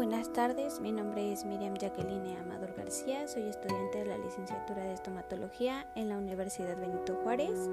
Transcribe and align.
buenas 0.00 0.32
tardes. 0.32 0.80
Mi 0.80 0.92
nombre 0.92 1.30
es 1.30 1.44
Miriam 1.44 1.74
Jacqueline 1.74 2.38
Amador 2.38 2.72
García. 2.74 3.28
Soy 3.28 3.42
estudiante 3.42 3.98
de 3.98 4.06
la 4.06 4.16
licenciatura 4.16 4.82
de 4.82 4.94
estomatología 4.94 5.86
en 5.94 6.08
la 6.08 6.16
Universidad 6.16 6.74
Benito 6.78 7.16
Juárez. 7.16 7.68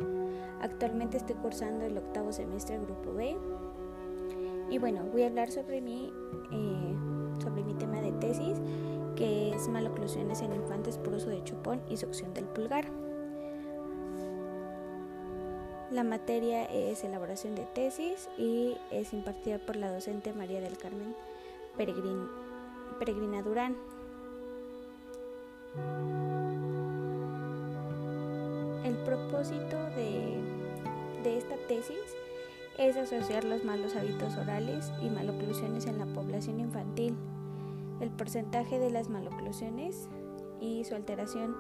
Actualmente 0.59 1.15
estoy 1.15 1.37
cursando 1.37 1.85
el 1.85 1.97
octavo 1.97 2.33
semestre 2.33 2.79
Grupo 2.79 3.13
B. 3.13 3.37
Y 4.69 4.77
bueno, 4.77 5.05
voy 5.09 5.23
a 5.23 5.27
hablar 5.27 5.49
sobre 5.51 5.79
mi, 5.79 6.11
eh, 6.51 6.95
sobre 7.41 7.63
mi 7.63 7.73
tema 7.75 8.01
de 8.01 8.11
tesis, 8.11 8.57
que 9.15 9.51
es 9.55 9.69
maloclusiones 9.69 10.41
en 10.41 10.53
infantes 10.53 10.97
por 10.97 11.13
uso 11.13 11.29
de 11.29 11.41
chupón 11.45 11.81
y 11.89 11.95
succión 11.95 12.33
del 12.33 12.43
pulgar. 12.43 12.91
La 15.91 16.03
materia 16.03 16.65
es 16.65 17.05
elaboración 17.05 17.55
de 17.55 17.63
tesis 17.67 18.27
y 18.37 18.75
es 18.91 19.13
impartida 19.13 19.59
por 19.59 19.77
la 19.77 19.89
docente 19.93 20.33
María 20.33 20.59
del 20.59 20.77
Carmen 20.77 21.15
Peregrina 21.77 23.41
Durán. 23.43 23.77
El 28.83 28.95
propósito 29.05 29.77
de, 29.95 30.39
de 31.23 31.37
esta 31.37 31.55
tesis 31.67 31.97
es 32.77 32.97
asociar 32.97 33.43
los 33.43 33.63
malos 33.63 33.95
hábitos 33.95 34.35
orales 34.37 34.91
y 35.01 35.09
maloclusiones 35.09 35.85
en 35.85 35.99
la 35.99 36.05
población 36.05 36.59
infantil, 36.59 37.15
el 38.01 38.09
porcentaje 38.09 38.79
de 38.79 38.89
las 38.89 39.09
maloclusiones 39.09 40.09
y 40.59 40.83
su 40.83 40.95
alteración 40.95 41.55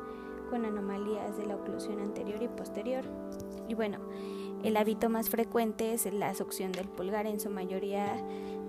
con 0.49 0.65
anomalías 0.65 1.37
de 1.37 1.45
la 1.45 1.55
oclusión 1.55 1.99
anterior 1.99 2.41
y 2.41 2.47
posterior. 2.47 3.03
Y 3.67 3.73
bueno, 3.73 3.99
el 4.63 4.77
hábito 4.77 5.09
más 5.09 5.29
frecuente 5.29 5.93
es 5.93 6.11
la 6.11 6.33
succión 6.33 6.71
del 6.71 6.87
pulgar, 6.87 7.27
en 7.27 7.39
su 7.39 7.49
mayoría 7.49 8.15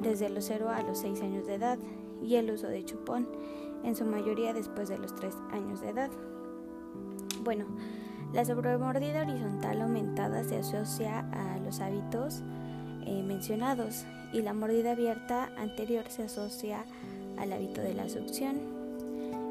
desde 0.00 0.28
los 0.28 0.44
0 0.44 0.68
a 0.70 0.82
los 0.82 0.98
6 0.98 1.22
años 1.22 1.46
de 1.46 1.54
edad, 1.54 1.78
y 2.22 2.36
el 2.36 2.50
uso 2.50 2.66
de 2.66 2.84
chupón, 2.84 3.28
en 3.84 3.94
su 3.94 4.04
mayoría 4.04 4.52
después 4.52 4.88
de 4.88 4.98
los 4.98 5.14
3 5.14 5.34
años 5.52 5.80
de 5.80 5.90
edad. 5.90 6.10
Bueno, 7.42 7.66
la 8.32 8.44
sobremordida 8.44 9.22
horizontal 9.22 9.80
aumentada 9.80 10.44
se 10.44 10.58
asocia 10.58 11.20
a 11.32 11.58
los 11.58 11.80
hábitos 11.80 12.42
eh, 13.06 13.22
mencionados 13.22 14.04
y 14.34 14.42
la 14.42 14.52
mordida 14.52 14.92
abierta 14.92 15.50
anterior 15.56 16.04
se 16.08 16.24
asocia 16.24 16.84
al 17.38 17.52
hábito 17.52 17.80
de 17.80 17.94
la 17.94 18.08
succión. 18.08 18.60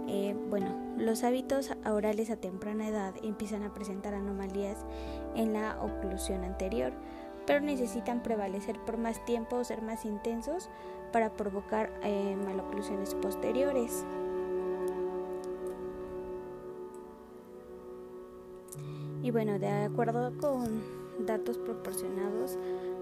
Eh, 0.08 0.36
bueno, 0.50 0.68
los 0.98 1.24
hábitos 1.24 1.72
orales 1.86 2.30
a 2.30 2.38
temprana 2.38 2.88
edad 2.88 3.14
empiezan 3.24 3.64
a 3.64 3.74
presentar 3.74 4.14
anomalías 4.14 4.86
en 5.36 5.54
la 5.54 5.82
oclusión 5.82 6.44
anterior, 6.44 6.94
pero 7.48 7.62
necesitan 7.62 8.22
prevalecer 8.22 8.78
por 8.82 8.98
más 8.98 9.24
tiempo 9.26 9.56
o 9.56 9.64
ser 9.64 9.82
más 9.82 10.06
intensos 10.06 10.70
para 11.12 11.32
provocar 11.32 11.90
eh, 12.04 12.36
maloclusiones 12.46 13.16
posteriores. 13.16 14.06
Y 19.24 19.32
bueno, 19.32 19.58
de 19.58 19.70
acuerdo 19.70 20.38
con 20.38 20.84
datos 21.26 21.58
proporcionados 21.58 22.58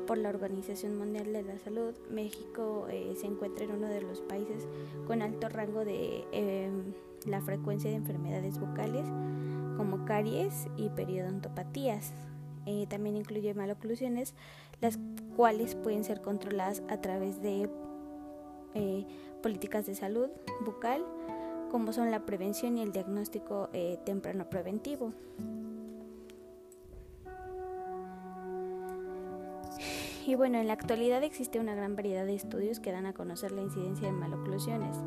por 0.05 0.19
la 0.19 0.29
Organización 0.29 0.97
Mundial 0.97 1.33
de 1.33 1.43
la 1.43 1.57
Salud, 1.57 1.93
México 2.11 2.85
eh, 2.89 3.16
se 3.19 3.25
encuentra 3.25 3.66
en 3.66 3.71
uno 3.71 3.88
de 3.88 4.01
los 4.01 4.21
países 4.21 4.67
con 5.07 5.23
alto 5.23 5.49
rango 5.49 5.83
de 5.83 6.23
em, 6.31 6.93
la 7.25 7.41
frecuencia 7.41 7.89
de 7.89 7.97
enfermedades 7.97 8.59
bucales 8.59 9.05
como 9.77 10.05
caries 10.05 10.67
y 10.77 10.89
periodontopatías. 10.89 12.13
Eh, 12.66 12.88
también 12.88 13.16
incluye 13.17 13.53
maloclusiones, 13.53 14.33
las 14.81 14.99
cuales 15.35 15.75
pueden 15.75 16.03
ser 16.03 16.21
controladas 16.21 16.81
a 16.89 16.99
través 17.02 17.41
de 17.41 17.69
eh, 18.73 19.05
políticas 19.41 19.85
de 19.85 19.95
salud 19.95 20.29
bucal, 20.66 21.03
como 21.72 21.94
son 21.94 22.12
la 22.12 22.25
prevención 22.25 22.78
y 22.78 22.81
el 22.81 22.91
diagnóstico 22.91 23.69
temprano 24.06 24.50
preventivo. 24.50 25.13
Y 30.25 30.34
bueno, 30.34 30.57
en 30.57 30.66
la 30.66 30.73
actualidad 30.73 31.23
existe 31.23 31.59
una 31.59 31.75
gran 31.75 31.95
variedad 31.95 32.25
de 32.25 32.34
estudios 32.34 32.79
que 32.79 32.91
dan 32.91 33.06
a 33.06 33.13
conocer 33.13 33.51
la 33.51 33.61
incidencia 33.61 34.07
de 34.07 34.13
maloclusiones 34.13 34.97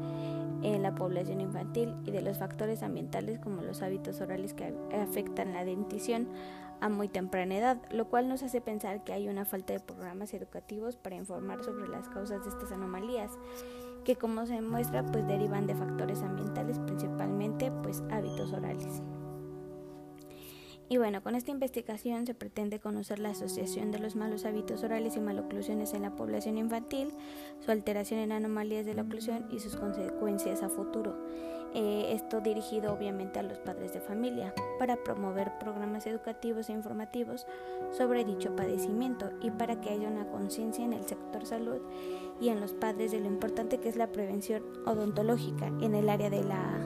en 0.63 0.83
la 0.83 0.95
población 0.95 1.41
infantil 1.41 1.95
y 2.05 2.13
de 2.13 2.23
los 2.23 2.39
factores 2.39 2.85
ambientales 2.85 3.41
como 3.41 3.63
los 3.63 3.83
hábitos 3.83 4.21
orales 4.21 4.55
que 4.55 4.73
afectan 4.93 5.55
la 5.55 5.65
dentición 5.65 6.29
a 6.81 6.89
muy 6.89 7.09
temprana 7.09 7.57
edad, 7.57 7.79
lo 7.91 8.09
cual 8.09 8.29
nos 8.29 8.43
hace 8.43 8.61
pensar 8.61 9.05
que 9.05 9.13
hay 9.13 9.29
una 9.29 9.45
falta 9.45 9.73
de 9.73 9.81
programas 9.81 10.35
educativos 10.35 10.97
para 10.97 11.17
informar 11.17 11.65
sobre 11.65 11.89
las 11.89 12.09
causas 12.09 12.43
de 12.45 12.51
estas 12.51 12.73
anomalías, 12.73 13.33
que 14.05 14.17
como 14.17 14.47
se 14.47 14.61
muestra 14.61 15.05
pues 15.05 15.27
derivan 15.27 15.67
de 15.67 15.75
factores 15.75 16.23
ambientales, 16.23 16.79
principalmente 16.79 17.71
pues 17.83 18.03
hábitos 18.11 18.53
orales. 18.53 19.03
Y 20.91 20.97
bueno, 20.97 21.23
con 21.23 21.35
esta 21.35 21.51
investigación 21.51 22.27
se 22.27 22.33
pretende 22.35 22.81
conocer 22.81 23.19
la 23.19 23.31
asociación 23.31 23.91
de 23.91 23.99
los 23.99 24.17
malos 24.17 24.47
hábitos 24.47 24.83
orales 24.83 25.17
y 25.17 25.21
maloclusiones 25.21 25.93
en 25.93 26.03
la 26.03 26.17
población 26.17 26.57
infantil, 26.57 27.13
su 27.61 27.71
alteración 27.71 28.21
en 28.21 28.33
anomalías 28.33 28.87
de 28.87 28.95
la 28.95 29.03
oclusión 29.03 29.47
y 29.51 29.61
sus 29.61 29.77
consecuencias 29.77 30.63
a 30.63 30.71
futuro. 30.71 31.15
Eh, 31.75 32.13
esto 32.13 32.41
dirigido 32.41 32.93
obviamente 32.93 33.39
a 33.39 33.43
los 33.43 33.59
padres 33.59 33.93
de 33.93 34.01
familia, 34.01 34.55
para 34.79 34.97
promover 34.97 35.53
programas 35.59 36.07
educativos 36.07 36.69
e 36.69 36.73
informativos 36.73 37.47
sobre 37.97 38.25
dicho 38.25 38.57
padecimiento 38.57 39.31
y 39.43 39.51
para 39.51 39.81
que 39.81 39.91
haya 39.91 40.09
una 40.09 40.27
conciencia 40.27 40.85
en 40.85 40.95
el 40.95 41.05
sector 41.05 41.45
salud 41.45 41.81
y 42.41 42.49
en 42.49 42.61
los 42.61 42.73
padres 42.73 43.13
de 43.13 43.21
lo 43.21 43.27
importante 43.27 43.79
que 43.79 43.89
es 43.89 43.97
la 43.97 44.07
prevención 44.07 44.63
odontológica 44.87 45.67
en 45.83 45.95
el 45.95 46.09
área 46.09 46.31
de 46.31 46.43
la 46.43 46.79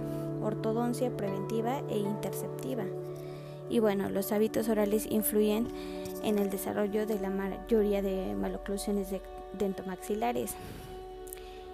ortodoncia 0.43 1.17
preventiva 1.17 1.81
e 1.89 1.99
interceptiva. 1.99 2.85
Y 3.71 3.79
bueno, 3.79 4.11
los 4.11 4.33
hábitos 4.33 4.69
orales 4.69 5.07
influyen 5.09 5.69
en 6.23 6.39
el 6.39 6.51
desarrollo 6.51 7.07
de 7.07 7.19
la 7.19 7.31
mayoría 7.31 8.03
de 8.03 8.35
maloclusiones 8.35 9.09
dentomaxilares. 9.59 10.55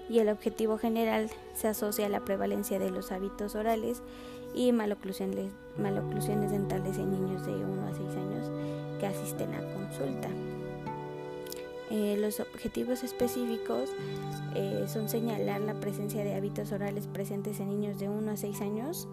Y 0.08 0.20
el 0.20 0.28
objetivo 0.28 0.78
general 0.78 1.30
se 1.54 1.68
asocia 1.68 2.06
a 2.06 2.08
la 2.08 2.24
prevalencia 2.24 2.78
de 2.78 2.90
los 2.90 3.12
hábitos 3.12 3.54
orales 3.54 4.02
y 4.54 4.72
maloclusiones, 4.72 5.50
maloclusiones 5.76 6.50
dentales 6.50 6.96
en 6.96 7.10
niños 7.10 7.44
de 7.44 7.54
1 7.54 7.86
a 7.86 7.94
6 7.94 8.08
años 8.16 8.50
que 8.98 9.06
asisten 9.06 9.52
a 9.54 9.60
consulta. 9.74 10.28
Eh, 11.90 12.16
los 12.18 12.38
objetivos 12.40 13.02
específicos 13.02 13.90
eh, 14.54 14.84
son 14.88 15.08
señalar 15.08 15.62
la 15.62 15.74
presencia 15.80 16.22
de 16.22 16.34
hábitos 16.34 16.72
orales 16.72 17.06
presentes 17.06 17.60
en 17.60 17.70
niños 17.70 17.98
de 17.98 18.10
1 18.10 18.30
a 18.30 18.36
6 18.36 18.60
años, 18.60 19.08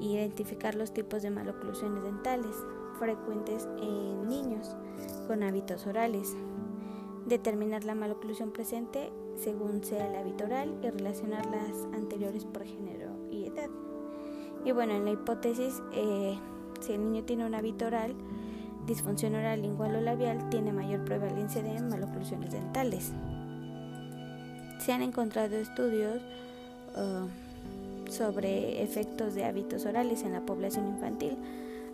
identificar 0.00 0.74
los 0.74 0.92
tipos 0.92 1.22
de 1.22 1.30
maloclusiones 1.30 2.02
dentales 2.02 2.54
frecuentes 2.98 3.66
en 3.80 4.28
niños 4.28 4.76
con 5.26 5.42
hábitos 5.42 5.86
orales, 5.86 6.36
determinar 7.26 7.84
la 7.84 7.94
maloclusión 7.94 8.50
presente 8.50 9.10
según 9.42 9.82
sea 9.82 10.06
el 10.06 10.16
hábito 10.16 10.44
oral 10.44 10.74
y 10.82 10.90
relacionar 10.90 11.46
las 11.46 11.84
anteriores 11.94 12.44
por 12.44 12.64
género 12.64 13.10
y 13.30 13.46
edad. 13.46 13.70
Y 14.64 14.72
bueno, 14.72 14.94
en 14.94 15.04
la 15.06 15.12
hipótesis, 15.12 15.82
eh, 15.94 16.38
si 16.80 16.92
el 16.92 17.00
niño 17.10 17.24
tiene 17.24 17.46
un 17.46 17.54
hábito 17.54 17.86
oral, 17.86 18.14
disfunción 18.86 19.34
oral 19.34 19.62
lingual 19.62 19.96
o 19.96 20.00
labial, 20.00 20.50
tiene 20.50 20.72
mayor 20.72 21.04
prevalencia 21.04 21.62
de 21.62 21.80
maloclusiones 21.80 22.52
dentales. 22.52 23.12
Se 24.78 24.92
han 24.92 25.02
encontrado 25.02 25.56
estudios 25.56 26.22
uh, 26.96 28.10
sobre 28.10 28.82
efectos 28.82 29.34
de 29.34 29.44
hábitos 29.44 29.86
orales 29.86 30.22
en 30.22 30.32
la 30.32 30.40
población 30.40 30.86
infantil. 30.88 31.36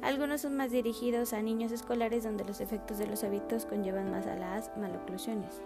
Algunos 0.03 0.43
son 0.43 0.56
más 0.56 0.71
dirigidos 0.71 1.33
a 1.33 1.43
niños 1.43 1.73
escolares 1.73 2.25
donde 2.25 2.44
los 2.44 2.61
efectos 2.61 2.99
de 2.99 3.06
los 3.06 3.25
hábitos 3.25 3.67
conllevan 3.67 4.11
más 4.11 4.26
a 4.26 4.37
las 4.37 4.70
maloclusiones. 4.76 5.61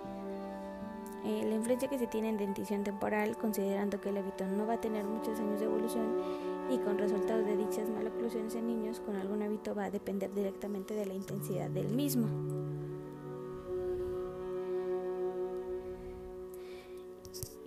Eh, 1.25 1.44
la 1.44 1.55
influencia 1.55 1.88
que 1.88 1.99
se 1.99 2.06
tiene 2.06 2.31
en 2.31 2.38
dentición 2.38 2.82
temporal, 2.82 3.37
considerando 3.37 4.00
que 4.00 4.08
el 4.08 4.17
hábito 4.17 4.46
no 4.46 4.67
va 4.67 4.75
a 4.75 4.81
tener 4.81 5.05
muchos 5.05 5.38
años 5.38 5.61
de 5.61 5.67
evolución 5.67 6.17
y 6.70 6.78
con 6.78 6.99
resultados 6.99 7.44
de 7.44 7.56
dichas 7.56 7.90
maloclusiones 7.90 8.55
en 8.55 8.67
niños 8.69 9.00
con 9.00 9.17
algún 9.17 9.43
hábito 9.43 9.75
va 9.75 9.87
a 9.87 9.90
depender 9.90 10.32
directamente 10.32 10.94
de 10.94 11.05
la 11.05 11.14
intensidad 11.14 11.69
del 11.69 11.88
mismo. 11.88 12.26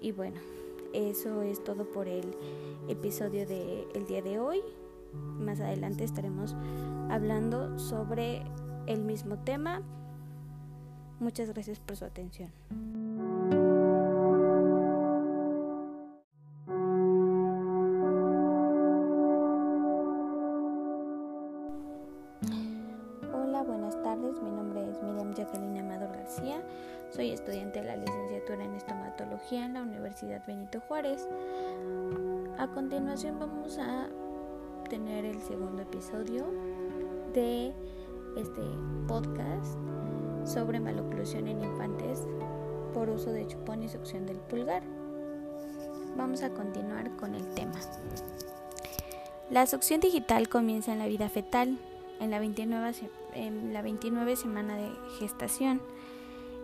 Y 0.01 0.11
bueno, 0.11 0.41
eso 0.93 1.41
es 1.43 1.63
todo 1.63 1.85
por 1.85 2.07
el 2.07 2.35
episodio 2.87 3.45
del 3.47 4.05
día 4.07 4.21
de 4.21 4.39
hoy. 4.39 4.61
Más 5.13 5.59
adelante 5.59 6.03
estaremos 6.03 6.55
hablando 7.09 7.77
sobre 7.77 8.43
el 8.87 9.03
mismo 9.03 9.37
tema. 9.39 9.81
Muchas 11.19 11.49
gracias 11.49 11.79
por 11.79 11.95
su 11.95 12.05
atención. 12.05 12.51
Soy 27.11 27.29
estudiante 27.29 27.81
de 27.81 27.85
la 27.85 27.95
licenciatura 27.95 28.63
en 28.65 28.73
estomatología 28.73 29.65
en 29.65 29.75
la 29.75 29.83
Universidad 29.83 30.41
Benito 30.47 30.79
Juárez. 30.87 31.27
A 32.57 32.67
continuación 32.67 33.37
vamos 33.39 33.77
a 33.77 34.07
tener 34.89 35.23
el 35.25 35.39
segundo 35.43 35.83
episodio 35.83 36.45
de 37.33 37.71
este 38.35 38.61
podcast 39.07 39.77
sobre 40.43 40.79
maloclusión 40.79 41.47
en 41.47 41.63
infantes 41.63 42.21
por 42.95 43.11
uso 43.11 43.31
de 43.31 43.45
chupón 43.45 43.83
y 43.83 43.89
succión 43.89 44.25
del 44.25 44.37
pulgar. 44.37 44.81
Vamos 46.17 46.41
a 46.41 46.49
continuar 46.49 47.15
con 47.15 47.35
el 47.35 47.47
tema. 47.53 47.79
La 49.51 49.67
succión 49.67 49.99
digital 49.99 50.49
comienza 50.49 50.93
en 50.93 50.97
la 50.97 51.05
vida 51.05 51.29
fetal, 51.29 51.77
en 52.19 52.31
la 52.31 52.39
29, 52.39 52.91
en 53.35 53.71
la 53.71 53.83
29 53.83 54.35
semana 54.35 54.75
de 54.77 54.89
gestación. 55.19 55.79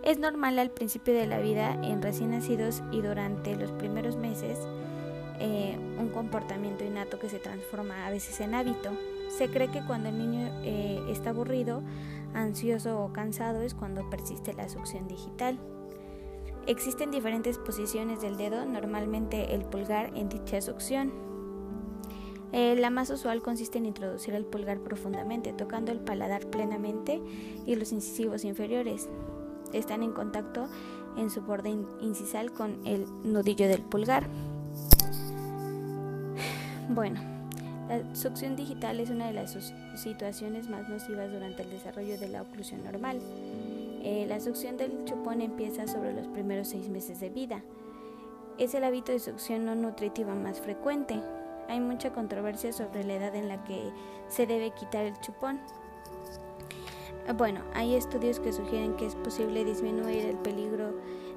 Es 0.04 0.18
normal 0.18 0.58
al 0.60 0.72
principio 0.72 1.14
de 1.14 1.28
la 1.28 1.40
vida 1.40 1.74
en 1.84 2.02
recién 2.02 2.32
nacidos 2.32 2.82
y 2.92 3.02
durante 3.02 3.56
los 3.56 3.72
primeros 3.74 4.16
meses 4.16 4.58
eh, 5.40 5.78
un 5.98 6.10
comportamiento 6.10 6.86
innato 6.86 7.20
que 7.20 7.30
se 7.30 7.40
transforma 7.40 8.08
a 8.08 8.10
veces 8.10 8.40
en 8.40 8.56
hábito. 8.56 8.92
Se 9.30 9.50
cree 9.50 9.70
que 9.70 9.86
cuando 9.86 10.10
el 10.10 10.18
niño 10.18 10.50
eh, 10.64 11.04
está 11.10 11.32
aburrido, 11.32 11.84
ansioso 12.34 13.04
o 13.04 13.14
cansado 13.14 13.62
es 13.62 13.74
cuando 13.74 14.10
persiste 14.10 14.54
la 14.54 14.70
succión 14.70 15.08
digital. 15.08 15.60
Existen 16.66 17.12
diferentes 17.12 17.58
posiciones 17.58 18.22
del 18.22 18.38
dedo, 18.38 18.66
normalmente 18.66 19.54
el 19.54 19.66
pulgar 19.66 20.12
en 20.16 20.30
dicha 20.30 20.62
succión. 20.62 21.12
Eh, 22.52 22.76
la 22.78 22.90
más 22.90 23.10
usual 23.10 23.42
consiste 23.42 23.78
en 23.78 23.86
introducir 23.86 24.34
el 24.34 24.46
pulgar 24.46 24.80
profundamente, 24.80 25.54
tocando 25.54 25.92
el 25.92 26.00
paladar 26.00 26.48
plenamente 26.48 27.22
y 27.66 27.76
los 27.76 27.92
incisivos 27.92 28.44
inferiores. 28.44 29.08
Están 29.74 30.04
en 30.04 30.12
contacto 30.12 30.68
en 31.18 31.30
su 31.30 31.42
borde 31.42 31.70
incisal 32.02 32.52
con 32.52 32.86
el 32.86 33.06
nudillo 33.24 33.68
del 33.68 33.82
pulgar. 33.82 34.28
Bueno, 36.90 37.20
la 37.88 38.16
succión 38.16 38.56
digital 38.56 39.00
es 39.00 39.10
una 39.10 39.28
de 39.28 39.34
las 39.34 39.74
situaciones 39.96 40.70
más 40.70 40.90
nocivas 40.90 41.32
durante 41.32 41.64
el 41.64 41.70
desarrollo 41.70 42.18
de 42.18 42.30
la 42.30 42.42
oclusión 42.42 42.84
normal. 42.84 43.20
Eh, 44.02 44.26
la 44.28 44.40
succión 44.40 44.78
del 44.78 45.06
chupón 45.06 45.42
empieza 45.42 45.88
sobre 45.88 46.14
los 46.14 46.28
primeros 46.28 46.70
seis 46.70 46.88
meses 46.90 47.20
de 47.20 47.30
vida. 47.30 47.62
Es 48.58 48.74
el 48.74 48.84
hábito 48.84 49.12
de 49.12 49.20
succión 49.20 49.66
no 49.66 49.76
nutritiva 49.76 50.36
más 50.36 50.62
frecuente. 50.62 51.22
Hay 51.68 51.80
mucha 51.80 52.12
controversia 52.12 52.74
sobre 52.74 53.04
la 53.04 53.16
edad 53.16 53.36
en 53.36 53.48
la 53.48 53.64
que 53.64 53.92
se 54.28 54.48
debe 54.48 54.72
quitar 54.72 55.06
el 55.06 55.20
chupón. 55.20 55.60
Bueno, 57.38 57.62
hay 57.76 57.94
estudios 57.94 58.40
que 58.40 58.52
sugieren 58.52 58.96
que 58.96 59.06
es 59.06 59.16
posible 59.16 59.64
disminuir 59.64 60.26
el 60.26 60.38
peligro 60.38 60.96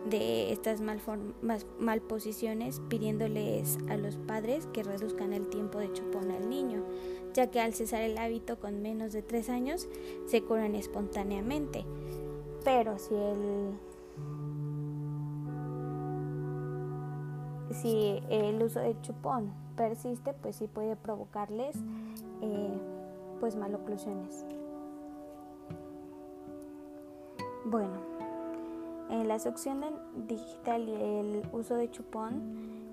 de 0.09 0.51
estas 0.51 0.81
malposiciones 0.81 2.81
pidiéndoles 2.89 3.79
a 3.91 3.99
los 3.99 4.17
padres 4.17 4.67
que 4.73 4.83
reduzcan 4.83 5.35
el 5.35 5.49
tiempo 5.49 5.79
de 5.79 5.93
chupón 5.93 6.31
al 6.31 6.49
niño, 6.49 6.83
ya 7.35 7.51
que 7.51 7.61
al 7.61 7.75
cesar 7.75 8.01
el 8.01 8.17
hábito 8.17 8.59
con 8.59 8.81
menos 8.81 9.13
de 9.13 9.23
tres 9.23 9.51
años 9.51 9.87
se 10.27 10.43
curan 10.43 10.75
espontáneamente. 10.75 11.85
Pero 12.65 12.99
si 12.99 13.15
el 13.15 13.73
si 17.71 18.23
el 18.31 18.63
uso 18.63 18.81
de 18.81 18.99
chupón 19.03 19.53
persiste, 19.77 20.33
pues 20.33 20.57
sí 20.57 20.69
puede 20.69 20.97
provocarles 20.97 21.77
eh, 22.41 22.79
pues 23.41 23.57
maloclusiones. 23.57 24.47
Bueno, 27.73 27.95
en 29.09 29.29
la 29.29 29.39
succión 29.39 29.81
digital 30.29 30.87
y 30.91 30.93
el 30.93 31.43
uso 31.55 31.75
de 31.75 31.91
chupón 31.91 32.43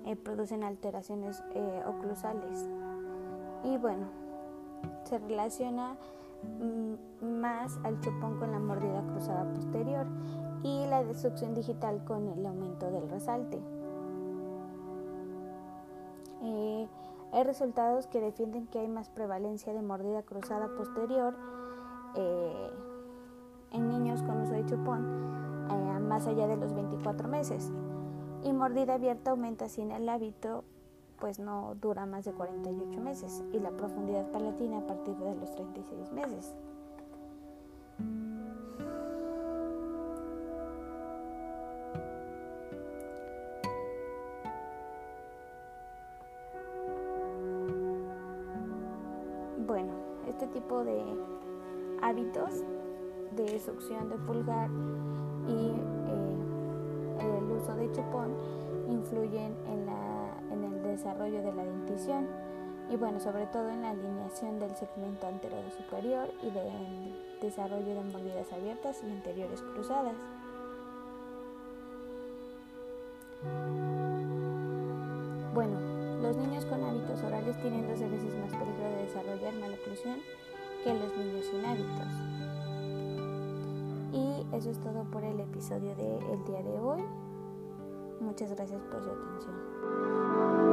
eh, 0.06 0.16
producen 0.16 0.64
alteraciones 0.64 1.44
eh, 1.54 1.82
oclusales. 1.84 2.66
Y 3.62 3.76
bueno, 3.76 4.06
se 5.04 5.18
relaciona 5.18 5.98
mm, 6.62 7.26
más 7.26 7.78
al 7.84 8.00
chupón 8.00 8.38
con 8.38 8.52
la 8.52 8.58
mordida 8.58 9.02
cruzada 9.02 9.44
posterior 9.52 10.06
y 10.62 10.86
la 10.86 11.12
succión 11.12 11.54
digital 11.54 12.02
con 12.06 12.26
el 12.28 12.46
aumento 12.46 12.90
del 12.90 13.06
resalte. 13.10 13.60
Eh, 16.42 16.88
hay 17.32 17.44
resultados 17.44 18.06
que 18.06 18.22
defienden 18.22 18.66
que 18.66 18.78
hay 18.78 18.88
más 18.88 19.10
prevalencia 19.10 19.74
de 19.74 19.82
mordida 19.82 20.22
cruzada 20.22 20.74
posterior 20.74 21.36
eh, 22.14 22.70
en 23.72 23.88
niños 23.88 24.22
con 24.22 24.40
uso 24.42 24.52
de 24.52 24.66
chupón 24.66 25.06
eh, 25.70 26.00
más 26.00 26.26
allá 26.26 26.46
de 26.46 26.56
los 26.56 26.74
24 26.74 27.28
meses 27.28 27.70
y 28.42 28.52
mordida 28.52 28.94
abierta 28.94 29.30
aumenta 29.30 29.68
sin 29.68 29.90
el 29.90 30.08
hábito 30.08 30.64
pues 31.20 31.38
no 31.38 31.76
dura 31.80 32.06
más 32.06 32.24
de 32.24 32.32
48 32.32 33.00
meses 33.00 33.44
y 33.52 33.58
la 33.60 33.70
profundidad 33.70 34.30
palatina 34.32 34.78
a 34.78 34.86
partir 34.86 35.14
de 35.16 35.34
los 35.36 35.54
36 35.54 36.12
meses. 36.12 36.54
Bueno, 49.66 49.92
este 50.26 50.46
tipo 50.48 50.82
de 50.82 51.04
hábitos 52.02 52.64
de 53.36 53.60
succión 53.60 54.08
de 54.08 54.16
pulgar 54.16 54.68
y 55.46 55.72
eh, 56.08 57.38
el 57.38 57.50
uso 57.52 57.74
de 57.76 57.90
chupón 57.92 58.34
influyen 58.88 59.56
en, 59.66 59.88
en 60.52 60.64
el 60.64 60.82
desarrollo 60.82 61.42
de 61.42 61.52
la 61.52 61.64
dentición 61.64 62.26
y 62.90 62.96
bueno, 62.96 63.20
sobre 63.20 63.46
todo 63.46 63.68
en 63.68 63.82
la 63.82 63.90
alineación 63.90 64.58
del 64.58 64.74
segmento 64.74 65.28
anterior 65.28 65.62
superior 65.70 66.28
y 66.42 66.50
del 66.50 67.38
desarrollo 67.40 67.94
de 67.94 68.02
mordidas 68.02 68.52
abiertas 68.52 69.00
y 69.06 69.10
anteriores 69.10 69.62
cruzadas. 69.62 70.14
Bueno, 75.54 75.78
los 76.20 76.36
niños 76.36 76.64
con 76.66 76.82
hábitos 76.82 77.22
orales 77.22 77.60
tienen 77.60 77.86
12 77.86 78.08
veces 78.08 78.34
más 78.40 78.50
peligro 78.50 78.88
de 78.88 79.06
desarrollar 79.06 79.54
maloclusión 79.54 80.18
que 80.82 80.92
los 80.92 81.16
niños 81.16 81.46
sin 81.46 81.64
hábitos. 81.64 82.49
Y 84.12 84.46
eso 84.56 84.70
es 84.70 84.80
todo 84.80 85.04
por 85.04 85.22
el 85.24 85.40
episodio 85.40 85.94
del 85.94 86.44
día 86.44 86.62
de 86.62 86.78
hoy. 86.78 87.02
Muchas 88.20 88.52
gracias 88.52 88.80
por 88.82 89.02
su 89.02 89.10
atención. 89.10 90.69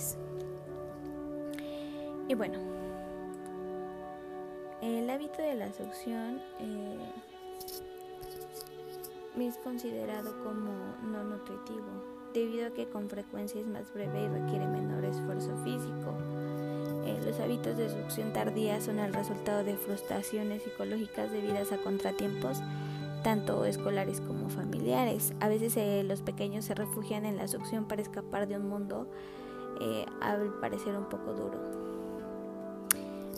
Número 0.00 0.16
3. 0.16 0.16
Y 2.28 2.34
bueno, 2.34 2.58
el 4.82 5.10
hábito 5.10 5.42
de 5.42 5.54
la 5.54 5.72
succión 5.72 6.40
eh, 6.60 7.12
es 9.38 9.56
considerado 9.58 10.42
como 10.44 10.70
no 11.02 11.24
nutritivo, 11.24 12.30
debido 12.32 12.68
a 12.68 12.70
que 12.70 12.88
con 12.88 13.08
frecuencia 13.08 13.60
es 13.60 13.66
más 13.66 13.92
breve 13.92 14.22
y 14.22 14.28
requiere 14.28 14.66
menor 14.66 15.04
esfuerzo 15.04 15.56
físico. 15.64 16.14
Eh, 17.04 17.18
los 17.24 17.40
hábitos 17.40 17.76
de 17.76 17.88
succión 17.88 18.32
tardía 18.32 18.80
son 18.80 18.98
el 18.98 19.12
resultado 19.12 19.64
de 19.64 19.76
frustraciones 19.76 20.62
psicológicas 20.62 21.32
debidas 21.32 21.72
a 21.72 21.78
contratiempos, 21.78 22.60
tanto 23.24 23.64
escolares 23.64 24.20
como 24.20 24.48
familiares. 24.50 25.32
A 25.40 25.48
veces 25.48 25.76
eh, 25.76 26.04
los 26.04 26.22
pequeños 26.22 26.66
se 26.66 26.74
refugian 26.74 27.24
en 27.24 27.36
la 27.36 27.48
succión 27.48 27.86
para 27.86 28.02
escapar 28.02 28.46
de 28.46 28.56
un 28.56 28.68
mundo 28.68 29.08
eh, 29.80 30.06
al 30.20 30.52
parecer 30.60 30.96
un 30.96 31.08
poco 31.08 31.32
duro. 31.32 31.58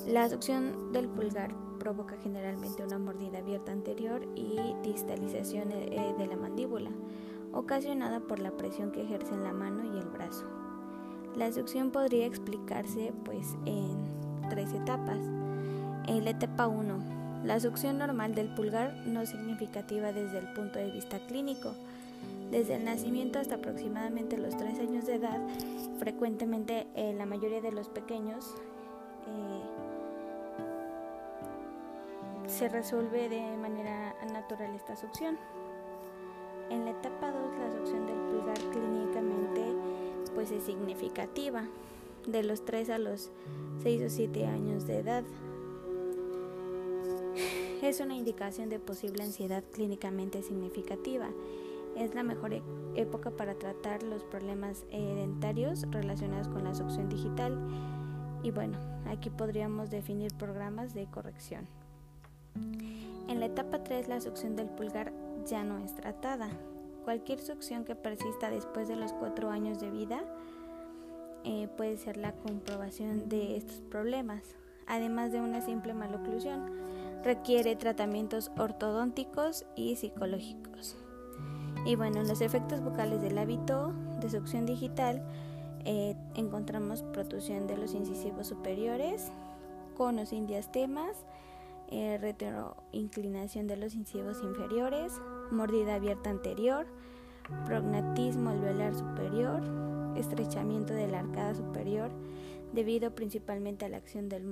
La 0.07 0.29
succión 0.29 0.93
del 0.93 1.09
pulgar 1.09 1.55
provoca 1.79 2.17
generalmente 2.23 2.85
una 2.85 2.99
mordida 2.99 3.39
abierta 3.39 3.73
anterior 3.73 4.27
y 4.35 4.57
distalización 4.83 5.71
eh, 5.73 6.15
de 6.19 6.27
la 6.27 6.37
mandíbula, 6.37 6.91
ocasionada 7.53 8.21
por 8.21 8.39
la 8.39 8.53
presión 8.53 8.93
que 8.93 9.03
ejercen 9.03 9.45
la 9.45 9.53
mano 9.53 9.85
y 9.85 9.99
el 9.99 10.09
brazo. 10.09 10.45
La 11.37 11.51
succión 11.53 11.91
podría 11.91 12.27
explicarse 12.27 13.13
pues 13.25 13.57
en 13.65 13.97
tres 14.51 14.73
etapas. 14.73 15.19
En 16.07 16.25
la 16.25 16.31
etapa 16.31 16.67
1, 16.67 17.43
la 17.45 17.59
succión 17.59 17.99
normal 17.99 18.35
del 18.35 18.55
pulgar 18.55 18.95
no 19.07 19.25
significativa 19.27 20.13
desde 20.13 20.39
el 20.39 20.53
punto 20.53 20.79
de 20.79 20.91
vista 20.91 21.19
clínico. 21.27 21.75
Desde 22.51 22.75
el 22.75 22.85
nacimiento 22.85 23.39
hasta 23.39 23.55
aproximadamente 23.55 24.37
los 24.37 24.57
3 24.57 24.79
años 24.81 25.07
de 25.07 25.15
edad, 25.15 25.41
frecuentemente 25.99 26.87
eh, 26.95 27.15
la 27.15 27.25
mayoría 27.25 27.61
de 27.61 27.73
los 27.73 27.89
pequeños 27.89 28.55
eh, 29.27 29.63
se 32.47 32.69
resuelve 32.69 33.29
de 33.29 33.57
manera 33.57 34.15
natural 34.33 34.75
esta 34.75 34.97
succión. 34.97 35.39
En 36.71 36.85
la 36.85 36.91
etapa 36.91 37.31
2 37.31 37.59
la 37.59 37.73
succión 37.73 38.07
del 38.07 38.17
pulgar 38.17 38.59
clínicamente 38.71 39.63
pues 40.35 40.51
es 40.51 40.65
significativa, 40.65 41.65
de 42.27 42.43
los 42.43 42.65
3 42.65 42.91
a 42.91 42.99
los 42.99 43.31
6 43.83 44.03
o 44.03 44.11
7 44.11 44.47
años 44.47 44.87
de 44.87 44.99
edad. 44.99 45.25
Es 47.83 48.01
una 48.01 48.15
indicación 48.15 48.69
de 48.69 48.79
posible 48.79 49.25
ansiedad 49.25 49.65
clínicamente 49.73 50.43
significativa. 50.43 51.29
Es 51.97 52.15
la 52.15 52.23
mejor 52.23 52.53
e-, 52.53 52.63
época 52.95 53.31
para 53.31 53.55
tratar 53.55 54.03
los 54.03 54.25
problemas 54.25 54.85
dentarios 54.91 55.87
relacionados 55.91 56.49
con 56.49 56.65
la 56.65 56.75
succión 56.75 57.09
digital. 57.09 57.59
Y 58.43 58.51
bueno, 58.51 58.79
aquí 59.07 59.31
podríamos 59.31 59.91
definir 59.91 60.33
programas 60.35 60.95
de 60.95 61.07
corrección. 61.07 61.67
En 63.29 63.41
la 63.41 63.47
etapa 63.47 63.83
3 63.83 64.09
la 64.09 64.21
succión 64.21 64.57
del 64.57 64.69
pulgar 64.69 65.13
ya 65.47 65.65
no 65.65 65.79
es 65.79 65.95
tratada. 65.95 66.51
Cualquier 67.05 67.41
succión 67.41 67.85
que 67.85 67.97
persista 67.97 68.51
después 68.51 68.89
de 68.89 68.97
los 68.97 69.13
4 69.13 69.51
años 69.51 69.81
de 69.81 69.91
vida 69.91 70.23
eh, 71.45 71.69
puede 71.77 71.97
ser 71.97 72.17
la 72.17 72.33
comprobación 72.33 73.29
de 73.29 73.57
estos 73.57 73.81
problemas, 73.81 74.43
además 74.87 75.33
de 75.33 75.41
una 75.41 75.61
simple 75.61 75.95
maloclusión. 75.95 76.71
Requiere 77.25 77.75
tratamientos 77.77 78.51
ortodónticos 78.57 79.65
y 79.75 79.97
psicológicos. 79.97 80.97
Y 81.85 81.97
bueno, 81.97 82.21
en 82.21 82.29
los 82.29 82.41
efectos 82.41 82.81
vocales 82.81 83.21
del 83.21 83.37
hábito 83.39 83.93
de 84.21 84.31
succión 84.31 84.67
digital 84.67 85.23
eh, 85.85 86.15
encontramos 86.37 87.03
protusión 87.03 87.67
de 87.67 87.77
los 87.77 87.95
incisivos 87.95 88.47
superiores, 88.47 89.33
conos 89.97 90.31
diastemas, 90.31 91.17
eh, 91.89 92.19
retroinclinación 92.19 93.67
de 93.67 93.77
los 93.77 93.95
incisivos 93.95 94.41
inferiores, 94.45 95.13
mordida 95.51 95.97
abierta 95.97 96.31
anterior, 96.31 96.87
prognatismo 97.67 98.51
alveolar 98.51 98.95
superior, 98.95 99.61
estrechamiento 100.17 100.95
de 100.95 101.09
la 101.09 101.19
arcada 101.19 101.55
superior 101.55 102.11
debido 102.73 103.15
principalmente 103.15 103.85
a 103.85 103.89
la 103.89 103.97
acción 103.97 104.29
del 104.29 104.45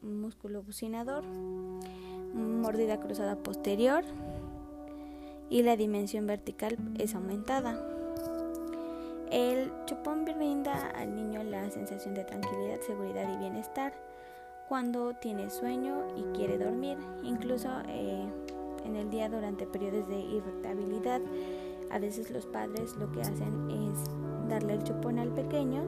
músculo 0.00 0.62
bucinador, 0.62 1.22
mordida 2.34 2.98
cruzada 2.98 3.36
posterior 3.36 4.04
y 5.50 5.62
la 5.62 5.76
dimensión 5.76 6.26
vertical 6.26 6.76
es 6.98 7.14
aumentada. 7.14 7.80
El 9.30 9.70
chupón 9.84 10.24
brinda 10.24 10.90
al 10.90 11.14
niño 11.14 11.42
la 11.42 11.70
sensación 11.70 12.14
de 12.14 12.24
tranquilidad, 12.24 12.80
seguridad 12.80 13.32
y 13.32 13.38
bienestar 13.38 13.92
cuando 14.68 15.14
tiene 15.14 15.50
sueño 15.50 16.06
y 16.16 16.22
quiere 16.36 16.58
dormir, 16.58 16.98
incluso 17.22 17.68
eh, 17.88 18.26
en 18.84 18.96
el 18.96 19.10
día 19.10 19.28
durante 19.28 19.66
periodos 19.66 20.08
de 20.08 20.18
irritabilidad. 20.18 21.20
A 21.90 21.98
veces 21.98 22.30
los 22.30 22.46
padres 22.46 22.96
lo 22.96 23.10
que 23.12 23.22
hacen 23.22 23.70
es 23.70 23.98
darle 24.48 24.74
el 24.74 24.82
chupón 24.82 25.18
al 25.18 25.30
pequeño 25.30 25.82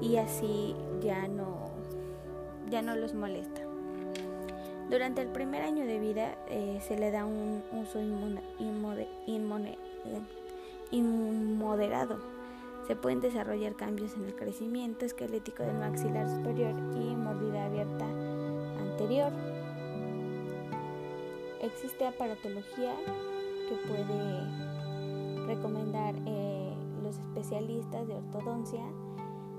y 0.00 0.16
así 0.16 0.74
ya 1.00 1.28
no, 1.28 1.70
ya 2.70 2.82
no 2.82 2.96
los 2.96 3.14
molesta. 3.14 3.67
Durante 4.90 5.20
el 5.20 5.28
primer 5.28 5.62
año 5.62 5.84
de 5.84 5.98
vida 5.98 6.38
eh, 6.48 6.80
se 6.86 6.96
le 6.96 7.10
da 7.10 7.26
un 7.26 7.62
uso 7.72 8.00
inmoderado. 10.90 12.18
Se 12.86 12.96
pueden 12.96 13.20
desarrollar 13.20 13.74
cambios 13.74 14.14
en 14.14 14.24
el 14.24 14.34
crecimiento 14.34 15.04
esquelético 15.04 15.62
del 15.62 15.76
maxilar 15.76 16.26
superior 16.30 16.72
y 16.96 17.14
mordida 17.14 17.66
abierta 17.66 18.06
anterior. 18.78 19.30
Existe 21.60 22.06
aparatología 22.06 22.94
que 23.68 23.74
puede 23.86 24.68
recomendar 25.46 26.14
eh, 26.24 26.72
los 27.02 27.18
especialistas 27.18 28.08
de 28.08 28.14
ortodoncia, 28.14 28.80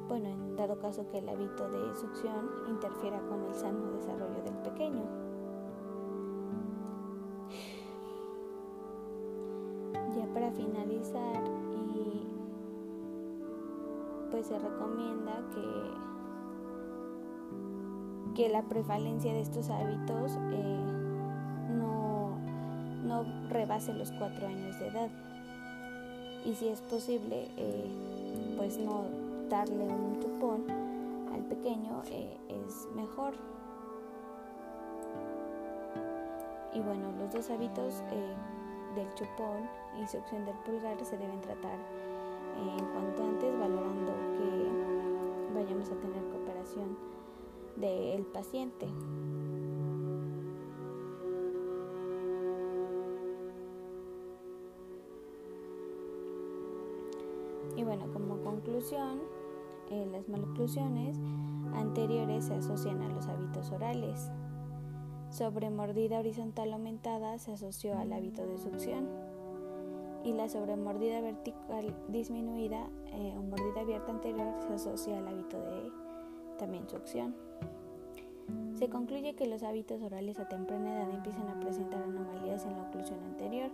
bueno, 0.09 0.27
en 0.27 0.55
dado 0.55 0.79
caso 0.79 1.07
que 1.11 1.19
el 1.19 1.29
hábito 1.29 1.69
de 1.69 1.93
succión 1.95 2.49
interfiera 2.67 3.21
con 3.29 3.43
el 3.43 3.53
sano 3.53 3.91
desarrollo 3.91 4.41
del 4.43 4.55
pequeño. 4.55 5.03
Ya 10.17 10.25
para 10.33 10.51
finalizar, 10.51 11.43
y 11.93 12.23
pues 14.31 14.47
se 14.47 14.57
recomienda 14.57 15.43
que, 18.33 18.41
que 18.41 18.49
la 18.49 18.63
prevalencia 18.63 19.31
de 19.31 19.41
estos 19.41 19.69
hábitos 19.69 20.39
eh, 20.51 20.79
no, 21.77 22.31
no 23.05 23.25
rebase 23.49 23.93
los 23.93 24.11
cuatro 24.13 24.47
años 24.47 24.79
de 24.79 24.87
edad. 24.87 25.09
Y 26.45 26.55
si 26.55 26.67
es 26.67 26.81
posible, 26.81 27.47
eh, 27.57 28.55
pues 28.57 28.79
no 28.79 29.28
darle 29.49 29.83
un 29.83 30.19
chupón 30.19 30.63
al 31.33 31.41
pequeño 31.45 32.03
eh, 32.11 32.37
es 32.47 32.87
mejor. 32.95 33.33
Y 36.73 36.79
bueno, 36.81 37.11
los 37.17 37.33
dos 37.33 37.49
hábitos 37.49 38.03
del 38.95 39.13
chupón 39.15 39.67
y 39.99 40.07
succión 40.07 40.45
del 40.45 40.55
pulgar 40.59 41.03
se 41.03 41.17
deben 41.17 41.41
tratar 41.41 41.79
en 42.57 42.85
cuanto 42.93 43.23
antes, 43.23 43.59
valorando 43.59 44.13
que 44.37 45.55
vayamos 45.55 45.89
a 45.89 45.95
tener 45.95 46.23
cooperación 46.29 46.97
del 47.75 48.25
paciente. 48.27 48.87
Y 57.75 57.83
bueno, 57.83 58.11
como 58.11 58.37
conclusión, 58.43 59.21
las 59.89 60.27
maloclusiones 60.29 61.17
anteriores 61.73 62.45
se 62.45 62.55
asocian 62.55 63.01
a 63.01 63.09
los 63.09 63.27
hábitos 63.27 63.71
orales. 63.71 64.31
Sobre 65.29 65.69
mordida 65.69 66.19
horizontal 66.19 66.73
aumentada 66.73 67.37
se 67.37 67.51
asoció 67.51 67.97
al 67.97 68.13
hábito 68.13 68.45
de 68.45 68.57
succión 68.57 69.07
y 70.23 70.33
la 70.33 70.49
sobremordida 70.49 71.21
vertical 71.21 71.95
disminuida 72.07 72.89
eh, 73.13 73.35
o 73.37 73.41
mordida 73.43 73.81
abierta 73.81 74.11
anterior 74.11 74.53
se 74.67 74.73
asocia 74.73 75.17
al 75.17 75.27
hábito 75.27 75.57
de 75.59 75.91
también 76.57 76.89
succión. 76.89 77.35
Se 78.73 78.89
concluye 78.89 79.35
que 79.35 79.45
los 79.45 79.63
hábitos 79.63 80.01
orales 80.01 80.39
a 80.39 80.47
temprana 80.47 80.95
edad 80.95 81.11
empiezan 81.11 81.47
a 81.49 81.59
presentar 81.59 82.01
anomalías 82.01 82.65
en 82.65 82.73
la 82.73 82.83
oclusión 82.83 83.19
anterior, 83.23 83.69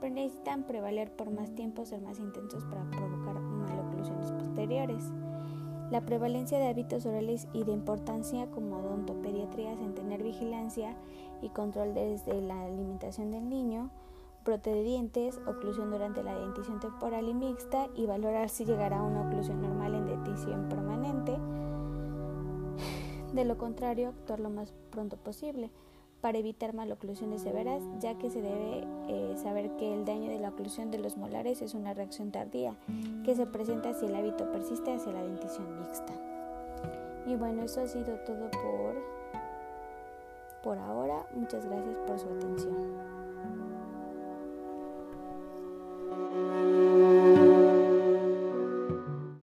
pero 0.00 0.14
necesitan 0.14 0.64
prevaler 0.64 1.10
por 1.12 1.30
más 1.30 1.54
tiempo, 1.54 1.84
ser 1.84 2.00
más 2.02 2.18
intensos 2.18 2.64
para 2.64 2.84
provocar 2.90 3.40
maloclusiones 3.40 4.32
posteriores. 4.32 5.12
La 5.90 6.02
prevalencia 6.02 6.58
de 6.58 6.68
hábitos 6.68 7.06
orales 7.06 7.48
y 7.54 7.64
de 7.64 7.72
importancia 7.72 8.50
como 8.50 8.76
odontopediatrías 8.76 9.80
en 9.80 9.94
tener 9.94 10.22
vigilancia 10.22 10.94
y 11.40 11.48
control 11.48 11.94
desde 11.94 12.42
la 12.42 12.64
alimentación 12.64 13.30
del 13.30 13.48
niño, 13.48 13.90
brote 14.44 14.70
de 14.70 14.82
dientes, 14.82 15.40
oclusión 15.46 15.90
durante 15.90 16.22
la 16.22 16.38
dentición 16.38 16.78
temporal 16.78 17.28
y 17.28 17.34
mixta 17.34 17.88
y 17.94 18.04
valorar 18.04 18.50
si 18.50 18.66
llegará 18.66 18.98
a 18.98 19.02
una 19.02 19.22
oclusión 19.22 19.62
normal 19.62 19.94
en 19.94 20.06
dentición 20.06 20.68
permanente. 20.68 21.38
De 23.32 23.44
lo 23.46 23.56
contrario, 23.56 24.08
actuar 24.08 24.40
lo 24.40 24.50
más 24.50 24.72
pronto 24.90 25.16
posible 25.16 25.70
para 26.20 26.38
evitar 26.38 26.74
maloclusiones 26.74 27.42
severas, 27.42 27.82
ya 28.00 28.16
que 28.18 28.30
se 28.30 28.42
debe 28.42 28.84
eh, 29.08 29.34
saber 29.36 29.70
que 29.76 29.94
el 29.94 30.04
daño 30.04 30.30
de 30.30 30.38
la 30.38 30.48
oclusión 30.50 30.90
de 30.90 30.98
los 30.98 31.16
molares 31.16 31.62
es 31.62 31.74
una 31.74 31.94
reacción 31.94 32.30
tardía 32.30 32.74
que 33.24 33.34
se 33.34 33.46
presenta 33.46 33.94
si 33.94 34.06
el 34.06 34.14
hábito 34.14 34.50
persiste 34.50 34.92
hacia 34.92 35.12
la 35.12 35.22
dentición 35.22 35.78
mixta. 35.78 36.12
Y 37.26 37.36
bueno, 37.36 37.62
eso 37.62 37.82
ha 37.82 37.86
sido 37.86 38.16
todo 38.20 38.50
por, 38.50 38.96
por 40.62 40.78
ahora. 40.78 41.26
Muchas 41.34 41.66
gracias 41.66 41.96
por 42.06 42.18
su 42.18 42.26
atención. 42.26 43.17